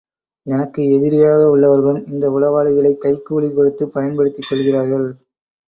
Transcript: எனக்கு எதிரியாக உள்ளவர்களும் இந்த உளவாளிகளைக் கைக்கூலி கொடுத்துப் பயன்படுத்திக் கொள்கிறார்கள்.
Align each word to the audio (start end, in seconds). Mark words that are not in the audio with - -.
எனக்கு 0.45 0.81
எதிரியாக 0.93 1.41
உள்ளவர்களும் 1.49 2.09
இந்த 2.11 2.29
உளவாளிகளைக் 2.29 3.01
கைக்கூலி 3.03 3.53
கொடுத்துப் 3.53 3.93
பயன்படுத்திக் 3.93 4.49
கொள்கிறார்கள். 4.49 5.07